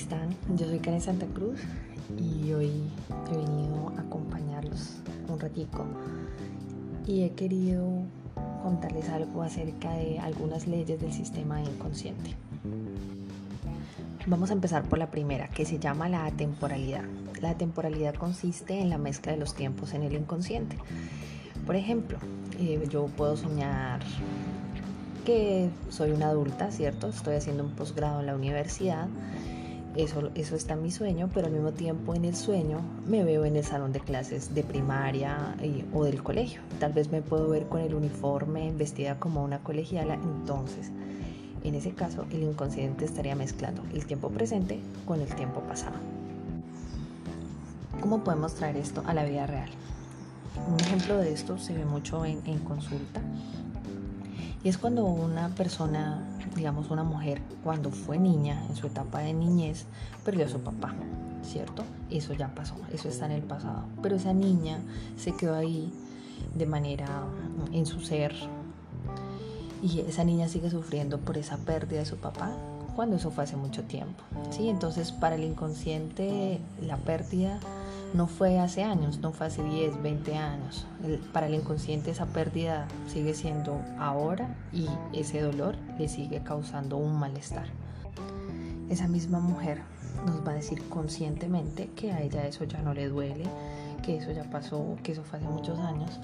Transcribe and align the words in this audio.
están? 0.00 0.34
Yo 0.56 0.66
soy 0.66 0.78
Karen 0.78 1.00
Santa 1.00 1.26
Cruz 1.26 1.60
y 2.18 2.52
hoy 2.52 2.70
he 3.30 3.36
venido 3.36 3.92
a 3.96 4.00
acompañarlos 4.00 4.96
un 5.28 5.38
ratico 5.38 5.84
y 7.06 7.24
he 7.24 7.32
querido 7.32 7.86
contarles 8.62 9.10
algo 9.10 9.42
acerca 9.42 9.92
de 9.92 10.18
algunas 10.18 10.66
leyes 10.66 11.00
del 11.00 11.12
sistema 11.12 11.60
inconsciente. 11.60 12.34
Vamos 14.26 14.48
a 14.50 14.54
empezar 14.54 14.84
por 14.84 14.98
la 14.98 15.10
primera, 15.10 15.48
que 15.48 15.66
se 15.66 15.78
llama 15.78 16.08
la 16.08 16.24
atemporalidad. 16.24 17.04
La 17.42 17.50
atemporalidad 17.50 18.14
consiste 18.14 18.80
en 18.80 18.88
la 18.88 18.96
mezcla 18.96 19.32
de 19.32 19.38
los 19.38 19.54
tiempos 19.54 19.92
en 19.92 20.02
el 20.02 20.14
inconsciente. 20.14 20.76
Por 21.66 21.76
ejemplo, 21.76 22.18
eh, 22.58 22.82
yo 22.88 23.06
puedo 23.06 23.36
soñar 23.36 24.00
que 25.26 25.68
soy 25.90 26.12
una 26.12 26.28
adulta, 26.28 26.70
¿cierto? 26.70 27.08
Estoy 27.08 27.34
haciendo 27.34 27.64
un 27.64 27.72
posgrado 27.72 28.20
en 28.20 28.26
la 28.26 28.34
universidad. 28.34 29.08
Eso, 29.96 30.30
eso 30.36 30.54
está 30.54 30.74
en 30.74 30.82
mi 30.82 30.90
sueño, 30.92 31.28
pero 31.34 31.48
al 31.48 31.52
mismo 31.52 31.72
tiempo 31.72 32.14
en 32.14 32.24
el 32.24 32.36
sueño 32.36 32.80
me 33.08 33.24
veo 33.24 33.44
en 33.44 33.56
el 33.56 33.64
salón 33.64 33.92
de 33.92 33.98
clases 33.98 34.54
de 34.54 34.62
primaria 34.62 35.56
o 35.92 36.04
del 36.04 36.22
colegio. 36.22 36.60
Tal 36.78 36.92
vez 36.92 37.10
me 37.10 37.22
puedo 37.22 37.48
ver 37.48 37.66
con 37.66 37.80
el 37.80 37.94
uniforme 37.94 38.72
vestida 38.72 39.18
como 39.18 39.42
una 39.42 39.58
colegiala. 39.64 40.14
Entonces, 40.14 40.92
en 41.64 41.74
ese 41.74 41.92
caso, 41.92 42.24
el 42.30 42.44
inconsciente 42.44 43.04
estaría 43.04 43.34
mezclando 43.34 43.82
el 43.92 44.06
tiempo 44.06 44.30
presente 44.30 44.80
con 45.06 45.20
el 45.20 45.34
tiempo 45.34 45.60
pasado. 45.60 45.96
¿Cómo 48.00 48.22
podemos 48.22 48.54
traer 48.54 48.76
esto 48.76 49.02
a 49.06 49.12
la 49.12 49.24
vida 49.24 49.46
real? 49.46 49.70
Un 50.68 50.78
ejemplo 50.78 51.18
de 51.18 51.32
esto 51.32 51.58
se 51.58 51.74
ve 51.74 51.84
mucho 51.84 52.24
en, 52.24 52.40
en 52.46 52.60
consulta 52.60 53.20
y 54.62 54.68
es 54.68 54.78
cuando 54.78 55.04
una 55.04 55.48
persona, 55.50 56.22
digamos 56.54 56.90
una 56.90 57.02
mujer, 57.02 57.40
cuando 57.64 57.90
fue 57.90 58.18
niña, 58.18 58.62
en 58.68 58.76
su 58.76 58.86
etapa 58.86 59.20
de 59.20 59.32
niñez, 59.32 59.86
perdió 60.24 60.44
a 60.44 60.48
su 60.48 60.60
papá, 60.60 60.94
¿cierto? 61.42 61.84
Eso 62.10 62.34
ya 62.34 62.54
pasó, 62.54 62.74
eso 62.92 63.08
está 63.08 63.26
en 63.26 63.32
el 63.32 63.42
pasado. 63.42 63.84
Pero 64.02 64.16
esa 64.16 64.34
niña 64.34 64.78
se 65.16 65.34
quedó 65.34 65.56
ahí 65.56 65.90
de 66.54 66.66
manera 66.66 67.22
en 67.72 67.86
su 67.86 68.00
ser 68.00 68.34
y 69.82 70.00
esa 70.00 70.24
niña 70.24 70.48
sigue 70.48 70.70
sufriendo 70.70 71.18
por 71.18 71.38
esa 71.38 71.56
pérdida 71.56 72.00
de 72.00 72.06
su 72.06 72.16
papá 72.16 72.54
cuando 73.00 73.16
eso 73.16 73.30
fue 73.30 73.44
hace 73.44 73.56
mucho 73.56 73.84
tiempo, 73.84 74.22
¿sí? 74.50 74.68
Entonces 74.68 75.10
para 75.10 75.34
el 75.36 75.42
inconsciente 75.42 76.60
la 76.82 76.98
pérdida 76.98 77.58
no 78.12 78.26
fue 78.26 78.58
hace 78.58 78.82
años, 78.82 79.20
no 79.20 79.32
fue 79.32 79.46
hace 79.46 79.62
10, 79.62 80.02
20 80.02 80.36
años. 80.36 80.86
para 81.32 81.46
el 81.46 81.54
inconsciente 81.54 82.10
esa 82.10 82.26
pérdida 82.26 82.88
sigue 83.10 83.32
siendo 83.32 83.80
ahora 83.98 84.54
y 84.70 84.86
ese 85.14 85.40
dolor 85.40 85.76
le 85.98 86.10
sigue 86.10 86.42
causando 86.42 86.98
un 86.98 87.18
malestar. 87.18 87.68
Esa 88.90 89.08
misma 89.08 89.40
mujer 89.40 89.80
nos 90.26 90.46
va 90.46 90.50
a 90.50 90.56
decir 90.56 90.86
conscientemente 90.90 91.88
que 91.96 92.12
a 92.12 92.20
ella 92.20 92.46
eso 92.46 92.64
ya 92.64 92.82
no 92.82 92.92
le 92.92 93.08
duele, 93.08 93.44
que 94.02 94.18
eso 94.18 94.30
ya 94.30 94.44
pasó, 94.44 94.98
que 95.02 95.12
eso 95.12 95.24
fue 95.24 95.38
hace 95.38 95.48
muchos 95.48 95.78
años, 95.78 96.20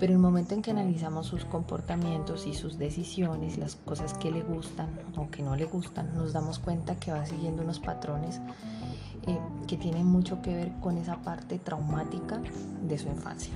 pero 0.00 0.14
el 0.14 0.18
momento 0.18 0.54
en 0.54 0.62
que 0.62 0.70
analizamos 0.70 1.26
sus 1.26 1.44
comportamientos 1.44 2.46
y 2.46 2.54
sus 2.54 2.78
decisiones, 2.78 3.58
las 3.58 3.76
cosas 3.76 4.14
que 4.14 4.30
le 4.30 4.42
gustan 4.42 4.88
o 5.14 5.30
que 5.30 5.42
no 5.42 5.54
le 5.56 5.66
gustan, 5.66 6.14
nos 6.16 6.32
damos 6.32 6.58
cuenta 6.58 6.96
que 6.96 7.12
va 7.12 7.26
siguiendo 7.26 7.62
unos 7.62 7.80
patrones 7.80 8.40
eh, 9.26 9.38
que 9.68 9.76
tienen 9.76 10.06
mucho 10.06 10.40
que 10.40 10.54
ver 10.54 10.72
con 10.80 10.96
esa 10.96 11.16
parte 11.16 11.58
traumática 11.58 12.40
de 12.82 12.98
su 12.98 13.08
infancia. 13.08 13.52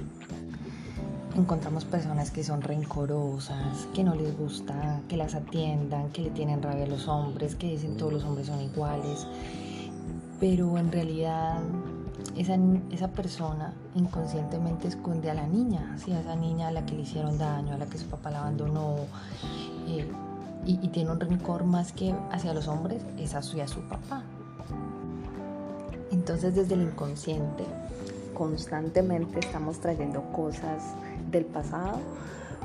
Encontramos 1.34 1.86
personas 1.86 2.30
que 2.30 2.44
son 2.44 2.60
rencorosas, 2.60 3.88
que 3.94 4.04
no 4.04 4.14
les 4.14 4.36
gusta 4.36 5.00
que 5.08 5.16
las 5.16 5.34
atiendan, 5.34 6.10
que 6.10 6.20
le 6.20 6.30
tienen 6.30 6.62
rabia 6.62 6.84
a 6.84 6.88
los 6.88 7.08
hombres, 7.08 7.54
que 7.54 7.68
dicen 7.68 7.96
todos 7.96 8.12
los 8.12 8.24
hombres 8.24 8.48
son 8.48 8.60
iguales, 8.60 9.26
pero 10.38 10.76
en 10.76 10.92
realidad 10.92 11.62
esa, 12.36 12.56
esa 12.90 13.08
persona 13.08 13.74
inconscientemente 13.94 14.88
esconde 14.88 15.30
a 15.30 15.34
la 15.34 15.46
niña, 15.46 15.92
a 15.92 15.96
esa 15.96 16.36
niña 16.36 16.68
a 16.68 16.72
la 16.72 16.84
que 16.84 16.94
le 16.94 17.02
hicieron 17.02 17.38
daño, 17.38 17.74
a 17.74 17.78
la 17.78 17.86
que 17.86 17.98
su 17.98 18.06
papá 18.06 18.30
la 18.30 18.40
abandonó. 18.40 18.96
Eh, 19.88 20.10
y, 20.66 20.88
tiene 20.88 21.10
un 21.10 21.20
rencor 21.20 21.64
más 21.64 21.92
que 21.92 22.14
hacia 22.30 22.54
los 22.54 22.68
hombres, 22.68 23.02
es 23.18 23.34
hacia 23.34 23.68
su 23.68 23.80
papá. 23.82 24.22
Entonces 26.10 26.54
desde 26.54 26.74
el 26.74 26.82
inconsciente 26.82 27.64
constantemente 28.32 29.40
estamos 29.40 29.78
trayendo 29.80 30.22
cosas 30.32 30.82
del 31.30 31.44
pasado 31.44 31.98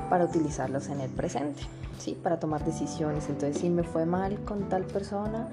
para 0.08 0.24
utilizarlos 0.24 0.88
en 0.88 1.00
el 1.00 1.10
presente, 1.10 1.62
¿sí? 1.98 2.18
para 2.20 2.40
tomar 2.40 2.64
decisiones. 2.64 3.28
Entonces 3.28 3.58
si 3.60 3.68
me 3.68 3.82
fue 3.82 4.06
mal 4.06 4.38
con 4.44 4.68
tal 4.68 4.84
persona, 4.84 5.48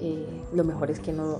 eh, 0.00 0.44
lo 0.52 0.64
mejor 0.64 0.90
es 0.90 0.98
que 0.98 1.12
no, 1.12 1.38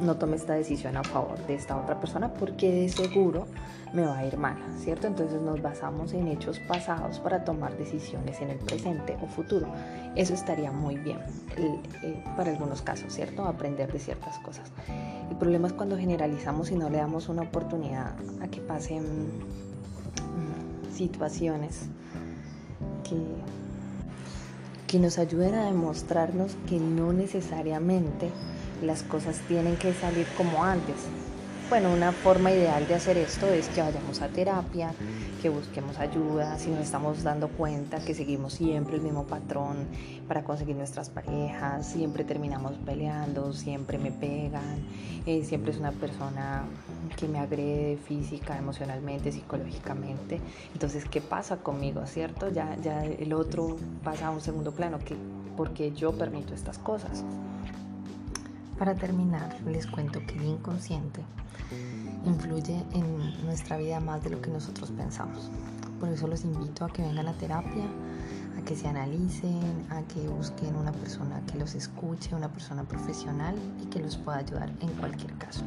no 0.00 0.16
tome 0.16 0.36
esta 0.36 0.54
decisión 0.54 0.96
a 0.96 1.04
favor 1.04 1.38
de 1.46 1.54
esta 1.54 1.76
otra 1.76 1.98
persona 2.00 2.32
porque 2.34 2.72
de 2.72 2.88
seguro 2.88 3.46
me 3.92 4.02
va 4.02 4.18
a 4.18 4.26
ir 4.26 4.36
mal, 4.36 4.56
¿cierto? 4.78 5.06
Entonces 5.06 5.40
nos 5.40 5.62
basamos 5.62 6.12
en 6.12 6.28
hechos 6.28 6.58
pasados 6.60 7.18
para 7.18 7.44
tomar 7.44 7.76
decisiones 7.76 8.40
en 8.40 8.50
el 8.50 8.58
presente 8.58 9.16
o 9.22 9.26
futuro. 9.26 9.66
Eso 10.14 10.34
estaría 10.34 10.72
muy 10.72 10.96
bien 10.96 11.18
eh, 11.56 12.22
para 12.36 12.50
algunos 12.50 12.82
casos, 12.82 13.12
¿cierto? 13.12 13.44
Aprender 13.44 13.92
de 13.92 13.98
ciertas 13.98 14.38
cosas. 14.40 14.70
El 15.30 15.36
problema 15.36 15.68
es 15.68 15.72
cuando 15.72 15.96
generalizamos 15.96 16.70
y 16.70 16.76
no 16.76 16.90
le 16.90 16.98
damos 16.98 17.28
una 17.28 17.42
oportunidad 17.42 18.14
a 18.42 18.48
que 18.48 18.60
pasen 18.60 19.04
mm, 19.04 20.92
situaciones 20.92 21.88
que, 23.04 23.16
que 24.88 24.98
nos 24.98 25.18
ayuden 25.18 25.54
a 25.54 25.66
demostrarnos 25.66 26.56
que 26.66 26.80
no 26.80 27.12
necesariamente 27.12 28.30
las 28.82 29.02
cosas 29.02 29.38
tienen 29.46 29.76
que 29.76 29.92
salir 29.92 30.26
como 30.36 30.64
antes. 30.64 30.96
Bueno, 31.68 31.92
una 31.92 32.12
forma 32.12 32.50
ideal 32.50 32.88
de 32.88 32.94
hacer 32.94 33.18
esto 33.18 33.46
es 33.46 33.68
que 33.68 33.82
vayamos 33.82 34.22
a 34.22 34.28
terapia, 34.28 34.90
que 35.42 35.50
busquemos 35.50 35.98
ayuda, 35.98 36.58
si 36.58 36.70
nos 36.70 36.80
estamos 36.80 37.22
dando 37.22 37.48
cuenta 37.48 37.98
que 38.02 38.14
seguimos 38.14 38.54
siempre 38.54 38.96
el 38.96 39.02
mismo 39.02 39.24
patrón 39.24 39.86
para 40.26 40.44
conseguir 40.44 40.76
nuestras 40.76 41.10
parejas, 41.10 41.86
siempre 41.86 42.24
terminamos 42.24 42.72
peleando, 42.86 43.52
siempre 43.52 43.98
me 43.98 44.10
pegan, 44.10 44.78
eh, 45.26 45.44
siempre 45.44 45.72
es 45.72 45.78
una 45.78 45.92
persona 45.92 46.64
que 47.18 47.28
me 47.28 47.38
agrede 47.38 47.98
física, 47.98 48.56
emocionalmente, 48.56 49.30
psicológicamente. 49.30 50.40
Entonces, 50.72 51.04
¿qué 51.04 51.20
pasa 51.20 51.58
conmigo, 51.58 52.06
cierto? 52.06 52.48
Ya, 52.48 52.78
ya 52.82 53.04
el 53.04 53.34
otro 53.34 53.76
pasa 54.02 54.28
a 54.28 54.30
un 54.30 54.40
segundo 54.40 54.72
plano, 54.72 54.98
que 55.00 55.16
porque 55.54 55.92
yo 55.92 56.12
permito 56.12 56.54
estas 56.54 56.78
cosas. 56.78 57.24
Para 58.78 58.94
terminar, 58.94 59.56
les 59.66 59.86
cuento 59.88 60.20
que 60.24 60.36
el 60.36 60.44
inconsciente 60.44 61.20
influye 62.24 62.84
en 62.92 63.44
nuestra 63.44 63.76
vida 63.76 63.98
más 63.98 64.22
de 64.22 64.30
lo 64.30 64.40
que 64.40 64.50
nosotros 64.50 64.92
pensamos. 64.92 65.50
Por 65.98 66.10
eso 66.10 66.28
los 66.28 66.44
invito 66.44 66.84
a 66.84 66.88
que 66.88 67.02
vengan 67.02 67.26
a 67.26 67.32
terapia, 67.32 67.84
a 68.56 68.64
que 68.64 68.76
se 68.76 68.86
analicen, 68.86 69.84
a 69.90 70.02
que 70.02 70.28
busquen 70.28 70.76
una 70.76 70.92
persona 70.92 71.42
que 71.50 71.58
los 71.58 71.74
escuche, 71.74 72.36
una 72.36 72.48
persona 72.48 72.84
profesional 72.84 73.56
y 73.82 73.86
que 73.86 73.98
los 73.98 74.16
pueda 74.16 74.38
ayudar 74.38 74.70
en 74.80 74.90
cualquier 74.90 75.32
caso. 75.34 75.64